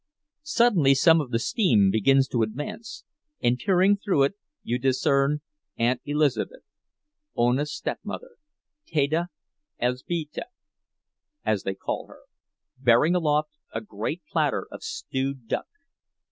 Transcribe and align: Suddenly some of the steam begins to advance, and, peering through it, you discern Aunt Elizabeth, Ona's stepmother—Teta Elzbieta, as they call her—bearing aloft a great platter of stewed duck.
Suddenly 0.41 0.95
some 0.95 1.21
of 1.21 1.29
the 1.29 1.37
steam 1.37 1.91
begins 1.91 2.27
to 2.29 2.41
advance, 2.41 3.03
and, 3.39 3.59
peering 3.59 3.97
through 3.97 4.23
it, 4.23 4.33
you 4.63 4.79
discern 4.79 5.41
Aunt 5.77 6.01
Elizabeth, 6.05 6.63
Ona's 7.37 7.71
stepmother—Teta 7.71 9.27
Elzbieta, 9.79 10.47
as 11.45 11.61
they 11.61 11.75
call 11.75 12.07
her—bearing 12.07 13.13
aloft 13.13 13.51
a 13.75 13.79
great 13.81 14.23
platter 14.25 14.65
of 14.71 14.81
stewed 14.81 15.47
duck. 15.47 15.67